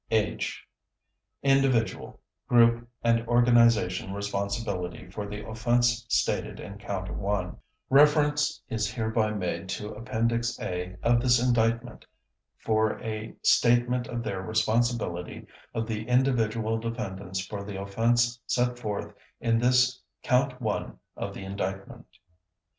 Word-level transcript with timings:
(H) 0.09 0.65
INDIVIDUAL, 1.43 2.19
GROUP 2.47 2.87
AND 3.03 3.23
ORGANIZATION 3.27 4.11
RESPONSIBILITY 4.15 5.11
FOR 5.11 5.27
THE 5.27 5.45
OFFENSE 5.45 6.07
STATED 6.09 6.59
IN 6.59 6.79
COUNT 6.79 7.13
ONE 7.13 7.57
Reference 7.91 8.63
is 8.67 8.91
hereby 8.91 9.29
made 9.29 9.69
to 9.69 9.89
Appendix 9.93 10.59
A 10.59 10.95
of 11.03 11.21
this 11.21 11.39
Indictment 11.39 12.03
for 12.57 12.99
a 13.03 13.35
statement 13.43 14.07
of 14.07 14.23
the 14.23 14.35
responsibility 14.41 15.45
of 15.75 15.85
the 15.85 16.07
individual 16.07 16.79
defendants 16.79 17.39
for 17.45 17.63
the 17.63 17.79
offense 17.79 18.39
set 18.47 18.79
forth 18.79 19.13
in 19.39 19.59
this 19.59 20.01
Count 20.23 20.59
One 20.59 20.97
of 21.15 21.35
the 21.35 21.43
indictment. 21.43 22.07